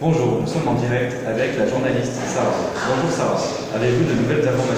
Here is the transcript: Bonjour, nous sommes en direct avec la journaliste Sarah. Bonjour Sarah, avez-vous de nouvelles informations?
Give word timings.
Bonjour, 0.00 0.40
nous 0.40 0.46
sommes 0.46 0.66
en 0.66 0.74
direct 0.74 1.14
avec 1.24 1.56
la 1.56 1.68
journaliste 1.68 2.14
Sarah. 2.26 2.50
Bonjour 2.88 3.10
Sarah, 3.16 3.40
avez-vous 3.76 4.02
de 4.02 4.14
nouvelles 4.20 4.48
informations? 4.48 4.73